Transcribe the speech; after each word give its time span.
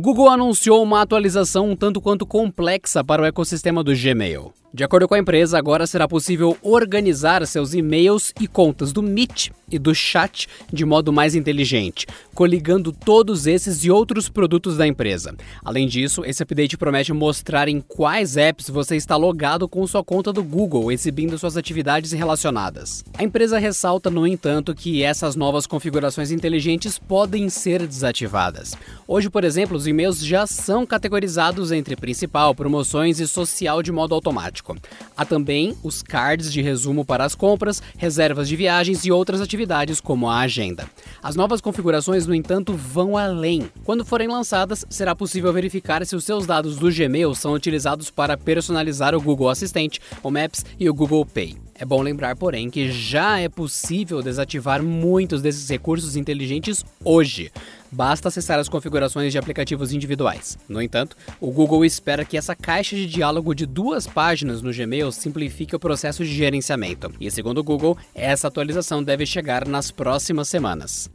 Google 0.00 0.30
anunciou 0.30 0.82
uma 0.82 1.02
atualização 1.02 1.68
um 1.68 1.76
tanto 1.76 2.00
quanto 2.00 2.24
complexa 2.24 3.04
para 3.04 3.20
o 3.20 3.26
ecossistema 3.26 3.84
do 3.84 3.94
Gmail. 3.94 4.50
De 4.72 4.84
acordo 4.84 5.08
com 5.08 5.14
a 5.14 5.18
empresa, 5.18 5.58
agora 5.58 5.84
será 5.84 6.06
possível 6.06 6.56
organizar 6.62 7.44
seus 7.44 7.74
e-mails 7.74 8.32
e 8.40 8.46
contas 8.46 8.92
do 8.92 9.02
Meet 9.02 9.50
e 9.68 9.80
do 9.80 9.92
Chat 9.92 10.46
de 10.72 10.84
modo 10.84 11.12
mais 11.12 11.34
inteligente, 11.34 12.06
coligando 12.34 12.92
todos 12.92 13.48
esses 13.48 13.84
e 13.84 13.90
outros 13.90 14.28
produtos 14.28 14.76
da 14.76 14.86
empresa. 14.86 15.34
Além 15.64 15.88
disso, 15.88 16.24
esse 16.24 16.42
update 16.44 16.76
promete 16.76 17.12
mostrar 17.12 17.68
em 17.68 17.80
quais 17.80 18.36
apps 18.36 18.70
você 18.70 18.94
está 18.94 19.16
logado 19.16 19.68
com 19.68 19.84
sua 19.88 20.04
conta 20.04 20.32
do 20.32 20.42
Google, 20.42 20.92
exibindo 20.92 21.36
suas 21.36 21.56
atividades 21.56 22.12
relacionadas. 22.12 23.04
A 23.18 23.24
empresa 23.24 23.58
ressalta, 23.58 24.08
no 24.08 24.24
entanto, 24.24 24.72
que 24.72 25.02
essas 25.02 25.34
novas 25.34 25.66
configurações 25.66 26.30
inteligentes 26.30 26.96
podem 26.96 27.48
ser 27.48 27.86
desativadas. 27.86 28.76
Hoje, 29.06 29.28
por 29.28 29.42
exemplo, 29.42 29.76
os 29.76 29.88
e-mails 29.90 30.24
já 30.24 30.46
são 30.46 30.86
categorizados 30.86 31.70
entre 31.72 31.96
principal, 31.96 32.54
promoções 32.54 33.20
e 33.20 33.28
social 33.28 33.82
de 33.82 33.92
modo 33.92 34.14
automático. 34.14 34.76
Há 35.16 35.24
também 35.24 35.76
os 35.82 36.02
cards 36.02 36.52
de 36.52 36.62
resumo 36.62 37.04
para 37.04 37.24
as 37.24 37.34
compras, 37.34 37.82
reservas 37.96 38.48
de 38.48 38.56
viagens 38.56 39.04
e 39.04 39.12
outras 39.12 39.40
atividades, 39.40 40.00
como 40.00 40.28
a 40.28 40.40
agenda. 40.40 40.88
As 41.22 41.36
novas 41.36 41.60
configurações, 41.60 42.26
no 42.26 42.34
entanto, 42.34 42.74
vão 42.74 43.16
além. 43.16 43.70
Quando 43.84 44.04
forem 44.04 44.28
lançadas, 44.28 44.84
será 44.88 45.14
possível 45.14 45.52
verificar 45.52 46.04
se 46.06 46.16
os 46.16 46.24
seus 46.24 46.46
dados 46.46 46.76
do 46.76 46.90
Gmail 46.90 47.34
são 47.34 47.52
utilizados 47.52 48.10
para 48.10 48.36
personalizar 48.36 49.14
o 49.14 49.20
Google 49.20 49.50
Assistente, 49.50 50.00
o 50.22 50.30
Maps 50.30 50.64
e 50.78 50.88
o 50.88 50.94
Google 50.94 51.26
Pay. 51.26 51.69
É 51.80 51.84
bom 51.86 52.02
lembrar, 52.02 52.36
porém, 52.36 52.68
que 52.68 52.92
já 52.92 53.40
é 53.40 53.48
possível 53.48 54.20
desativar 54.20 54.82
muitos 54.82 55.40
desses 55.40 55.66
recursos 55.66 56.14
inteligentes 56.14 56.84
hoje. 57.02 57.50
Basta 57.90 58.28
acessar 58.28 58.58
as 58.58 58.68
configurações 58.68 59.32
de 59.32 59.38
aplicativos 59.38 59.90
individuais. 59.90 60.58
No 60.68 60.82
entanto, 60.82 61.16
o 61.40 61.50
Google 61.50 61.82
espera 61.82 62.22
que 62.22 62.36
essa 62.36 62.54
caixa 62.54 62.94
de 62.94 63.06
diálogo 63.06 63.54
de 63.54 63.64
duas 63.64 64.06
páginas 64.06 64.60
no 64.60 64.74
Gmail 64.74 65.10
simplifique 65.10 65.74
o 65.74 65.80
processo 65.80 66.22
de 66.22 66.34
gerenciamento. 66.34 67.10
E 67.18 67.30
segundo 67.30 67.58
o 67.58 67.64
Google, 67.64 67.96
essa 68.14 68.48
atualização 68.48 69.02
deve 69.02 69.24
chegar 69.24 69.66
nas 69.66 69.90
próximas 69.90 70.48
semanas. 70.48 71.10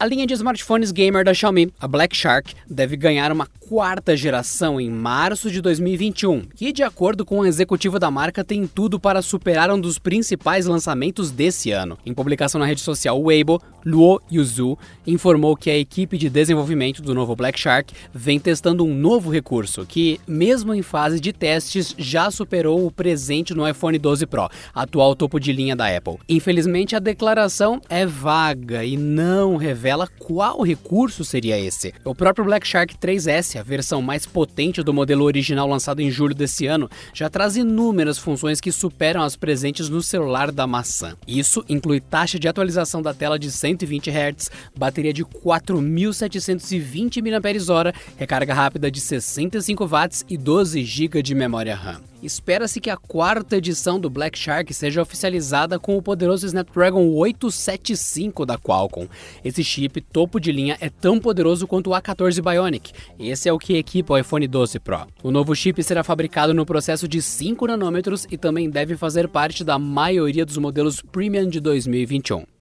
A 0.00 0.06
linha 0.06 0.28
de 0.28 0.32
smartphones 0.32 0.92
gamer 0.92 1.24
da 1.24 1.34
Xiaomi, 1.34 1.72
a 1.80 1.88
Black 1.88 2.16
Shark, 2.16 2.54
deve 2.70 2.96
ganhar 2.96 3.32
uma 3.32 3.48
quarta 3.68 4.16
geração 4.16 4.80
em 4.80 4.88
março 4.88 5.50
de 5.50 5.60
2021, 5.60 6.42
que, 6.54 6.72
de 6.72 6.84
acordo 6.84 7.24
com 7.24 7.40
o 7.40 7.44
executivo 7.44 7.98
da 7.98 8.08
marca, 8.08 8.44
tem 8.44 8.64
tudo 8.64 9.00
para 9.00 9.20
superar 9.20 9.72
um 9.72 9.80
dos 9.80 9.98
principais 9.98 10.66
lançamentos 10.66 11.32
desse 11.32 11.72
ano. 11.72 11.98
Em 12.06 12.14
publicação 12.14 12.60
na 12.60 12.64
rede 12.64 12.80
social 12.80 13.20
Weibo, 13.20 13.60
Luo 13.84 14.22
Yuzu 14.32 14.78
informou 15.04 15.56
que 15.56 15.68
a 15.68 15.76
equipe 15.76 16.16
de 16.16 16.30
desenvolvimento 16.30 17.02
do 17.02 17.12
novo 17.12 17.34
Black 17.34 17.58
Shark 17.58 17.92
vem 18.14 18.38
testando 18.38 18.84
um 18.84 18.94
novo 18.94 19.30
recurso 19.30 19.84
que, 19.84 20.20
mesmo 20.28 20.72
em 20.72 20.80
fase 20.82 21.18
de 21.18 21.32
testes, 21.32 21.94
já 21.98 22.30
superou 22.30 22.86
o 22.86 22.90
presente 22.90 23.52
no 23.52 23.68
iPhone 23.68 23.98
12 23.98 24.26
Pro, 24.26 24.48
atual 24.72 25.16
topo 25.16 25.40
de 25.40 25.52
linha 25.52 25.74
da 25.74 25.94
Apple. 25.94 26.18
Infelizmente, 26.28 26.94
a 26.94 27.00
declaração 27.00 27.80
é 27.88 28.06
vaga 28.06 28.84
e 28.84 28.96
não 28.96 29.56
revela 29.56 29.87
revela 29.88 30.06
qual 30.18 30.60
recurso 30.60 31.24
seria 31.24 31.58
esse. 31.58 31.94
O 32.04 32.14
próprio 32.14 32.44
Black 32.44 32.66
Shark 32.66 32.94
3S, 32.98 33.58
a 33.58 33.62
versão 33.62 34.02
mais 34.02 34.26
potente 34.26 34.82
do 34.82 34.92
modelo 34.92 35.24
original 35.24 35.66
lançado 35.66 36.00
em 36.00 36.10
julho 36.10 36.34
desse 36.34 36.66
ano, 36.66 36.90
já 37.14 37.30
traz 37.30 37.56
inúmeras 37.56 38.18
funções 38.18 38.60
que 38.60 38.70
superam 38.70 39.22
as 39.22 39.34
presentes 39.34 39.88
no 39.88 40.02
celular 40.02 40.52
da 40.52 40.66
maçã. 40.66 41.16
Isso 41.26 41.64
inclui 41.70 42.00
taxa 42.00 42.38
de 42.38 42.46
atualização 42.46 43.00
da 43.00 43.14
tela 43.14 43.38
de 43.38 43.50
120 43.50 44.10
Hz, 44.10 44.50
bateria 44.76 45.12
de 45.12 45.24
4.720 45.24 47.22
mAh, 47.22 47.94
recarga 48.18 48.52
rápida 48.52 48.90
de 48.90 49.00
65 49.00 49.86
watts 49.86 50.22
e 50.28 50.36
12 50.36 50.84
GB 50.84 51.22
de 51.22 51.34
memória 51.34 51.74
RAM. 51.74 52.02
Espera-se 52.22 52.80
que 52.80 52.90
a 52.90 52.96
quarta 52.96 53.56
edição 53.56 54.00
do 54.00 54.10
Black 54.10 54.36
Shark 54.36 54.74
seja 54.74 55.00
oficializada 55.00 55.78
com 55.78 55.96
o 55.96 56.02
poderoso 56.02 56.46
Snapdragon 56.46 57.08
875 57.14 58.44
da 58.44 58.58
Qualcomm. 58.58 59.06
Esse 59.44 59.62
chip 59.62 60.00
topo 60.00 60.40
de 60.40 60.50
linha 60.50 60.76
é 60.80 60.90
tão 60.90 61.20
poderoso 61.20 61.66
quanto 61.66 61.90
o 61.90 61.92
A14 61.92 62.42
Bionic. 62.42 62.92
Esse 63.20 63.48
é 63.48 63.52
o 63.52 63.58
que 63.58 63.76
equipa 63.76 64.14
o 64.14 64.18
iPhone 64.18 64.48
12 64.48 64.80
Pro. 64.80 65.06
O 65.22 65.30
novo 65.30 65.54
chip 65.54 65.80
será 65.82 66.02
fabricado 66.02 66.52
no 66.52 66.66
processo 66.66 67.06
de 67.06 67.22
5 67.22 67.66
nanômetros 67.68 68.26
e 68.30 68.36
também 68.36 68.68
deve 68.68 68.96
fazer 68.96 69.28
parte 69.28 69.62
da 69.62 69.78
maioria 69.78 70.44
dos 70.44 70.56
modelos 70.56 71.00
Premium 71.00 71.48
de 71.48 71.60
2021. 71.60 72.57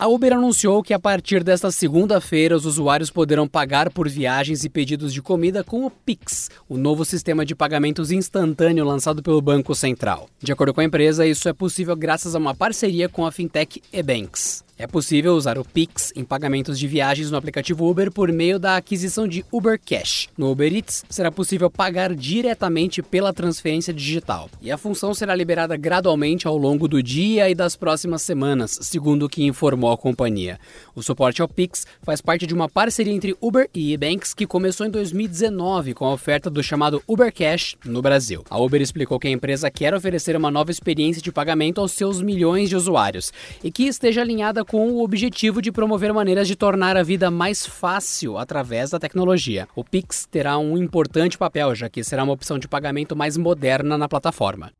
A 0.00 0.08
Uber 0.08 0.32
anunciou 0.32 0.82
que 0.82 0.94
a 0.94 0.98
partir 0.98 1.44
desta 1.44 1.70
segunda-feira 1.70 2.56
os 2.56 2.64
usuários 2.64 3.10
poderão 3.10 3.46
pagar 3.46 3.90
por 3.90 4.08
viagens 4.08 4.64
e 4.64 4.70
pedidos 4.70 5.12
de 5.12 5.20
comida 5.20 5.62
com 5.62 5.84
o 5.84 5.90
Pix, 5.90 6.48
o 6.66 6.78
novo 6.78 7.04
sistema 7.04 7.44
de 7.44 7.54
pagamentos 7.54 8.10
instantâneo 8.10 8.82
lançado 8.82 9.22
pelo 9.22 9.42
Banco 9.42 9.74
Central. 9.74 10.26
De 10.42 10.52
acordo 10.52 10.72
com 10.72 10.80
a 10.80 10.84
empresa, 10.84 11.26
isso 11.26 11.46
é 11.50 11.52
possível 11.52 11.94
graças 11.94 12.34
a 12.34 12.38
uma 12.38 12.54
parceria 12.54 13.10
com 13.10 13.26
a 13.26 13.30
fintech 13.30 13.82
Ebanks. 13.92 14.64
É 14.80 14.86
possível 14.86 15.34
usar 15.34 15.58
o 15.58 15.64
Pix 15.64 16.10
em 16.16 16.24
pagamentos 16.24 16.78
de 16.78 16.88
viagens 16.88 17.30
no 17.30 17.36
aplicativo 17.36 17.86
Uber 17.86 18.10
por 18.10 18.32
meio 18.32 18.58
da 18.58 18.78
aquisição 18.78 19.28
de 19.28 19.44
Uber 19.52 19.78
Cash. 19.78 20.30
No 20.38 20.50
Uber 20.50 20.74
Eats, 20.74 21.04
será 21.10 21.30
possível 21.30 21.70
pagar 21.70 22.14
diretamente 22.14 23.02
pela 23.02 23.30
transferência 23.30 23.92
digital. 23.92 24.48
E 24.58 24.72
a 24.72 24.78
função 24.78 25.12
será 25.12 25.34
liberada 25.34 25.76
gradualmente 25.76 26.48
ao 26.48 26.56
longo 26.56 26.88
do 26.88 27.02
dia 27.02 27.50
e 27.50 27.54
das 27.54 27.76
próximas 27.76 28.22
semanas, 28.22 28.78
segundo 28.80 29.26
o 29.26 29.28
que 29.28 29.44
informou 29.44 29.92
a 29.92 29.98
companhia. 29.98 30.58
O 30.94 31.02
suporte 31.02 31.42
ao 31.42 31.48
Pix 31.48 31.86
faz 32.02 32.22
parte 32.22 32.46
de 32.46 32.54
uma 32.54 32.66
parceria 32.66 33.12
entre 33.12 33.36
Uber 33.38 33.68
e 33.74 33.92
eBanks 33.92 34.32
que 34.32 34.46
começou 34.46 34.86
em 34.86 34.90
2019 34.90 35.92
com 35.92 36.06
a 36.06 36.14
oferta 36.14 36.48
do 36.48 36.62
chamado 36.62 37.02
Uber 37.06 37.30
Cash 37.30 37.76
no 37.84 38.00
Brasil. 38.00 38.46
A 38.48 38.58
Uber 38.58 38.80
explicou 38.80 39.20
que 39.20 39.28
a 39.28 39.30
empresa 39.30 39.70
quer 39.70 39.92
oferecer 39.92 40.34
uma 40.36 40.50
nova 40.50 40.70
experiência 40.70 41.20
de 41.20 41.30
pagamento 41.30 41.82
aos 41.82 41.92
seus 41.92 42.22
milhões 42.22 42.70
de 42.70 42.76
usuários 42.76 43.30
e 43.62 43.70
que 43.70 43.82
esteja 43.82 44.22
alinhada 44.22 44.64
com 44.70 44.88
o 44.92 45.02
objetivo 45.02 45.60
de 45.60 45.72
promover 45.72 46.14
maneiras 46.14 46.46
de 46.46 46.54
tornar 46.54 46.96
a 46.96 47.02
vida 47.02 47.28
mais 47.28 47.66
fácil 47.66 48.38
através 48.38 48.90
da 48.90 49.00
tecnologia. 49.00 49.66
O 49.74 49.82
Pix 49.82 50.28
terá 50.30 50.56
um 50.58 50.78
importante 50.78 51.36
papel, 51.36 51.74
já 51.74 51.88
que 51.88 52.04
será 52.04 52.22
uma 52.22 52.32
opção 52.32 52.56
de 52.56 52.68
pagamento 52.68 53.16
mais 53.16 53.36
moderna 53.36 53.98
na 53.98 54.08
plataforma. 54.08 54.70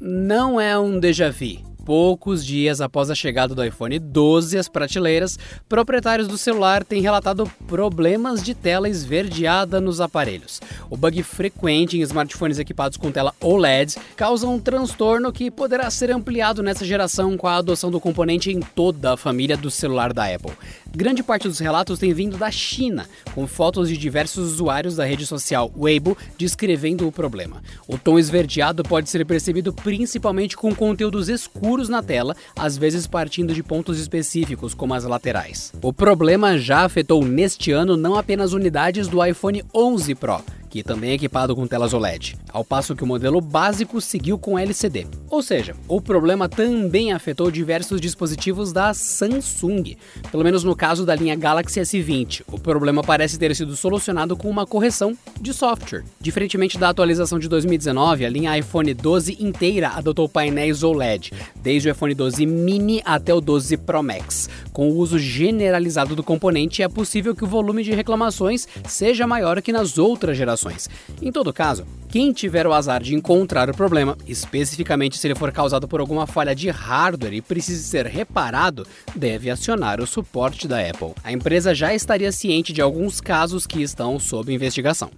Não 0.00 0.60
é 0.60 0.76
um 0.76 0.98
déjà 0.98 1.30
vu 1.30 1.71
Poucos 1.84 2.46
dias 2.46 2.80
após 2.80 3.10
a 3.10 3.14
chegada 3.14 3.56
do 3.56 3.64
iPhone 3.64 3.98
12 3.98 4.56
às 4.56 4.68
prateleiras, 4.68 5.36
proprietários 5.68 6.28
do 6.28 6.38
celular 6.38 6.84
têm 6.84 7.02
relatado 7.02 7.50
problemas 7.66 8.40
de 8.40 8.54
tela 8.54 8.88
esverdeada 8.88 9.80
nos 9.80 10.00
aparelhos. 10.00 10.60
O 10.88 10.96
bug 10.96 11.20
frequente 11.24 11.98
em 11.98 12.02
smartphones 12.02 12.60
equipados 12.60 12.96
com 12.96 13.10
tela 13.10 13.34
OLED 13.40 13.96
causa 14.14 14.46
um 14.46 14.60
transtorno 14.60 15.32
que 15.32 15.50
poderá 15.50 15.90
ser 15.90 16.12
ampliado 16.12 16.62
nessa 16.62 16.84
geração 16.84 17.36
com 17.36 17.48
a 17.48 17.56
adoção 17.56 17.90
do 17.90 18.00
componente 18.00 18.52
em 18.52 18.60
toda 18.60 19.14
a 19.14 19.16
família 19.16 19.56
do 19.56 19.70
celular 19.70 20.12
da 20.12 20.32
Apple. 20.32 20.52
Grande 20.94 21.22
parte 21.22 21.48
dos 21.48 21.58
relatos 21.58 21.98
tem 21.98 22.12
vindo 22.12 22.36
da 22.36 22.50
China, 22.50 23.08
com 23.34 23.46
fotos 23.46 23.88
de 23.88 23.96
diversos 23.96 24.52
usuários 24.52 24.96
da 24.96 25.04
rede 25.04 25.26
social 25.26 25.72
Weibo 25.76 26.16
descrevendo 26.38 27.08
o 27.08 27.12
problema. 27.12 27.60
O 27.88 27.98
tom 27.98 28.18
esverdeado 28.18 28.84
pode 28.84 29.10
ser 29.10 29.26
percebido 29.26 29.72
principalmente 29.72 30.56
com 30.56 30.72
conteúdos 30.74 31.28
escuros 31.28 31.71
na 31.88 32.02
tela, 32.02 32.36
às 32.56 32.76
vezes 32.76 33.06
partindo 33.06 33.54
de 33.54 33.62
pontos 33.62 33.98
específicos, 33.98 34.74
como 34.74 34.94
as 34.94 35.04
laterais. 35.04 35.72
O 35.82 35.92
problema 35.92 36.58
já 36.58 36.84
afetou 36.84 37.24
neste 37.24 37.72
ano 37.72 37.96
não 37.96 38.14
apenas 38.14 38.52
unidades 38.52 39.08
do 39.08 39.24
iPhone 39.24 39.64
11 39.74 40.14
Pro, 40.14 40.42
que 40.72 40.82
também 40.82 41.10
é 41.10 41.14
equipado 41.14 41.54
com 41.54 41.66
telas 41.66 41.92
OLED, 41.92 42.34
ao 42.50 42.64
passo 42.64 42.96
que 42.96 43.04
o 43.04 43.06
modelo 43.06 43.42
básico 43.42 44.00
seguiu 44.00 44.38
com 44.38 44.58
LCD. 44.58 45.06
Ou 45.28 45.42
seja, 45.42 45.76
o 45.86 46.00
problema 46.00 46.48
também 46.48 47.12
afetou 47.12 47.50
diversos 47.50 48.00
dispositivos 48.00 48.72
da 48.72 48.94
Samsung, 48.94 49.98
pelo 50.30 50.42
menos 50.42 50.64
no 50.64 50.74
caso 50.74 51.04
da 51.04 51.14
linha 51.14 51.36
Galaxy 51.36 51.78
S20. 51.78 52.44
O 52.50 52.58
problema 52.58 53.02
parece 53.02 53.38
ter 53.38 53.54
sido 53.54 53.76
solucionado 53.76 54.34
com 54.34 54.48
uma 54.48 54.66
correção 54.66 55.14
de 55.38 55.52
software. 55.52 56.04
Diferentemente 56.18 56.78
da 56.78 56.88
atualização 56.88 57.38
de 57.38 57.50
2019, 57.50 58.24
a 58.24 58.30
linha 58.30 58.56
iPhone 58.56 58.94
12 58.94 59.44
inteira 59.44 59.90
adotou 59.90 60.26
painéis 60.26 60.82
OLED, 60.82 61.34
desde 61.56 61.90
o 61.90 61.92
iPhone 61.92 62.14
12 62.14 62.46
mini 62.46 63.02
até 63.04 63.34
o 63.34 63.42
12 63.42 63.76
Pro 63.76 64.02
Max. 64.02 64.48
Com 64.72 64.88
o 64.88 64.96
uso 64.96 65.18
generalizado 65.18 66.16
do 66.16 66.22
componente, 66.22 66.82
é 66.82 66.88
possível 66.88 67.36
que 67.36 67.44
o 67.44 67.46
volume 67.46 67.84
de 67.84 67.92
reclamações 67.92 68.66
seja 68.88 69.26
maior 69.26 69.60
que 69.60 69.70
nas 69.70 69.98
outras 69.98 70.34
gerações 70.34 70.61
publicações. 70.62 70.88
Em 71.20 71.32
todo 71.32 71.52
caso, 71.52 71.84
quem 72.08 72.32
tiver 72.32 72.66
o 72.66 72.72
azar 72.72 73.02
de 73.02 73.14
encontrar 73.14 73.68
o 73.68 73.74
problema, 73.74 74.16
especificamente 74.26 75.18
se 75.18 75.26
ele 75.26 75.34
for 75.34 75.50
causado 75.50 75.88
por 75.88 76.00
alguma 76.00 76.26
falha 76.26 76.54
de 76.54 76.70
hardware 76.70 77.34
e 77.34 77.42
precise 77.42 77.82
ser 77.84 78.06
reparado, 78.06 78.86
deve 79.14 79.50
acionar 79.50 80.00
o 80.00 80.06
suporte 80.06 80.68
da 80.68 80.78
Apple. 80.80 81.14
A 81.24 81.32
empresa 81.32 81.74
já 81.74 81.94
estaria 81.94 82.30
ciente 82.30 82.72
de 82.72 82.80
alguns 82.80 83.20
casos 83.20 83.66
que 83.66 83.82
estão 83.82 84.18
sob 84.18 84.52
investigação. 84.52 85.10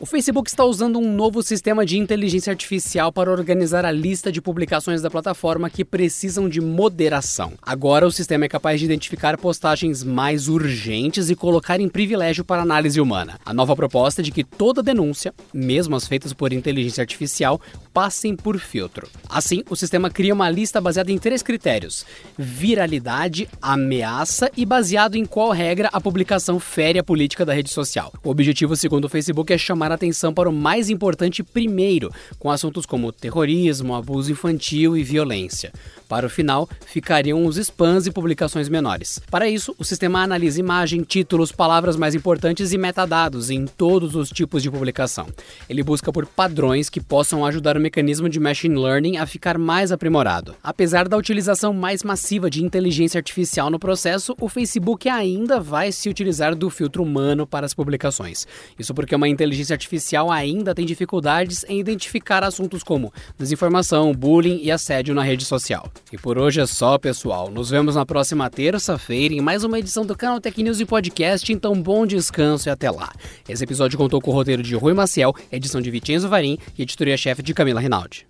O 0.00 0.06
Facebook 0.06 0.50
está 0.50 0.64
usando 0.64 0.98
um 0.98 1.14
novo 1.14 1.40
sistema 1.40 1.86
de 1.86 1.96
inteligência 1.96 2.50
artificial 2.50 3.12
para 3.12 3.30
organizar 3.30 3.84
a 3.84 3.92
lista 3.92 4.32
de 4.32 4.42
publicações 4.42 5.00
da 5.00 5.08
plataforma 5.08 5.70
que 5.70 5.84
precisam 5.84 6.48
de 6.48 6.60
moderação. 6.60 7.52
Agora, 7.62 8.04
o 8.04 8.10
sistema 8.10 8.44
é 8.44 8.48
capaz 8.48 8.80
de 8.80 8.86
identificar 8.86 9.38
postagens 9.38 10.02
mais 10.02 10.48
urgentes 10.48 11.30
e 11.30 11.36
colocar 11.36 11.78
em 11.78 11.88
privilégio 11.88 12.44
para 12.44 12.62
análise 12.62 13.00
humana. 13.00 13.38
A 13.46 13.54
nova 13.54 13.76
proposta 13.76 14.20
é 14.20 14.24
de 14.24 14.32
que 14.32 14.42
toda 14.42 14.82
denúncia, 14.82 15.32
mesmo 15.52 15.94
as 15.94 16.08
feitas 16.08 16.32
por 16.32 16.52
inteligência 16.52 17.00
artificial, 17.00 17.60
passem 17.92 18.34
por 18.34 18.58
filtro. 18.58 19.08
Assim, 19.28 19.62
o 19.70 19.76
sistema 19.76 20.10
cria 20.10 20.34
uma 20.34 20.50
lista 20.50 20.80
baseada 20.80 21.12
em 21.12 21.18
três 21.18 21.40
critérios: 21.40 22.04
viralidade, 22.36 23.48
ameaça 23.62 24.50
e 24.56 24.66
baseado 24.66 25.14
em 25.14 25.24
qual 25.24 25.52
regra 25.52 25.88
a 25.92 26.00
publicação 26.00 26.58
fere 26.58 26.98
a 26.98 27.04
política 27.04 27.46
da 27.46 27.54
rede 27.54 27.70
social. 27.70 28.12
O 28.24 28.30
objetivo, 28.30 28.74
segundo 28.74 29.04
o 29.04 29.08
Facebook, 29.08 29.52
é 29.52 29.56
chamar 29.56 29.83
atenção 29.92 30.32
para 30.32 30.48
o 30.48 30.52
mais 30.52 30.88
importante 30.88 31.42
primeiro, 31.42 32.10
com 32.38 32.50
assuntos 32.50 32.86
como 32.86 33.12
terrorismo, 33.12 33.94
abuso 33.94 34.32
infantil 34.32 34.96
e 34.96 35.02
violência. 35.02 35.72
Para 36.08 36.26
o 36.26 36.30
final, 36.30 36.68
ficariam 36.86 37.44
os 37.46 37.56
spams 37.56 38.06
e 38.06 38.12
publicações 38.12 38.68
menores. 38.68 39.20
Para 39.30 39.48
isso, 39.48 39.74
o 39.78 39.84
sistema 39.84 40.22
analisa 40.22 40.60
imagem, 40.60 41.02
títulos, 41.02 41.50
palavras 41.50 41.96
mais 41.96 42.14
importantes 42.14 42.72
e 42.72 42.78
metadados 42.78 43.50
em 43.50 43.66
todos 43.66 44.14
os 44.14 44.28
tipos 44.28 44.62
de 44.62 44.70
publicação. 44.70 45.26
Ele 45.68 45.82
busca 45.82 46.12
por 46.12 46.26
padrões 46.26 46.88
que 46.88 47.00
possam 47.00 47.44
ajudar 47.44 47.76
o 47.76 47.80
mecanismo 47.80 48.28
de 48.28 48.38
machine 48.38 48.76
learning 48.76 49.16
a 49.16 49.26
ficar 49.26 49.58
mais 49.58 49.90
aprimorado. 49.90 50.54
Apesar 50.62 51.08
da 51.08 51.16
utilização 51.16 51.72
mais 51.72 52.02
massiva 52.02 52.50
de 52.50 52.62
inteligência 52.62 53.18
artificial 53.18 53.70
no 53.70 53.78
processo, 53.78 54.36
o 54.40 54.48
Facebook 54.48 55.08
ainda 55.08 55.58
vai 55.58 55.90
se 55.90 56.08
utilizar 56.08 56.54
do 56.54 56.70
filtro 56.70 57.02
humano 57.02 57.46
para 57.46 57.66
as 57.66 57.74
publicações. 57.74 58.46
Isso 58.78 58.94
porque 58.94 59.14
uma 59.14 59.28
inteligência 59.74 59.84
artificial 59.84 60.30
ainda 60.30 60.74
tem 60.74 60.86
dificuldades 60.86 61.64
em 61.68 61.78
identificar 61.78 62.42
assuntos 62.42 62.82
como 62.82 63.12
desinformação, 63.38 64.12
bullying 64.14 64.60
e 64.62 64.70
assédio 64.70 65.14
na 65.14 65.22
rede 65.22 65.44
social. 65.44 65.90
E 66.12 66.16
por 66.16 66.38
hoje 66.38 66.60
é 66.60 66.66
só, 66.66 66.96
pessoal. 66.96 67.50
Nos 67.50 67.70
vemos 67.70 67.96
na 67.96 68.06
próxima 68.06 68.48
terça-feira 68.48 69.34
em 69.34 69.40
mais 69.40 69.64
uma 69.64 69.78
edição 69.78 70.06
do 70.06 70.16
canal 70.16 70.40
Tech 70.40 70.62
News 70.62 70.80
e 70.80 70.84
Podcast. 70.84 71.52
Então, 71.52 71.74
bom 71.80 72.06
descanso 72.06 72.68
e 72.68 72.70
até 72.70 72.90
lá. 72.90 73.12
Esse 73.48 73.64
episódio 73.64 73.98
contou 73.98 74.20
com 74.20 74.30
o 74.30 74.34
roteiro 74.34 74.62
de 74.62 74.74
Rui 74.74 74.94
Maciel, 74.94 75.34
edição 75.50 75.80
de 75.80 75.90
Vicenzo 75.90 76.28
Varim 76.28 76.58
e 76.78 76.82
editoria-chefe 76.82 77.42
de 77.42 77.52
Camila 77.52 77.80
Rinaldi. 77.80 78.26